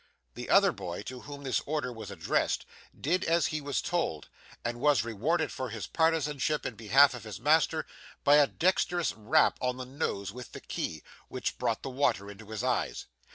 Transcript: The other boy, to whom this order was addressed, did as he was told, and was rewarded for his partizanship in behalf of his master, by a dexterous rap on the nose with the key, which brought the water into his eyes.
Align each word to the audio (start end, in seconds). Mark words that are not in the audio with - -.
The 0.33 0.49
other 0.49 0.71
boy, 0.71 1.03
to 1.03 1.19
whom 1.19 1.43
this 1.43 1.61
order 1.67 1.93
was 1.93 2.09
addressed, 2.09 2.65
did 2.99 3.23
as 3.23 3.45
he 3.53 3.61
was 3.61 3.83
told, 3.83 4.29
and 4.65 4.79
was 4.79 5.03
rewarded 5.03 5.51
for 5.51 5.69
his 5.69 5.85
partizanship 5.85 6.65
in 6.65 6.73
behalf 6.73 7.13
of 7.13 7.23
his 7.23 7.39
master, 7.39 7.85
by 8.23 8.37
a 8.37 8.47
dexterous 8.47 9.13
rap 9.13 9.59
on 9.61 9.77
the 9.77 9.85
nose 9.85 10.31
with 10.31 10.53
the 10.53 10.59
key, 10.59 11.03
which 11.27 11.59
brought 11.59 11.83
the 11.83 11.91
water 11.91 12.31
into 12.31 12.47
his 12.49 12.63
eyes. 12.63 13.05